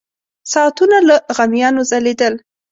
ساعتونه 0.51 0.97
له 1.07 1.15
غمیانو 1.37 1.81
ځلېدل. 1.89 2.33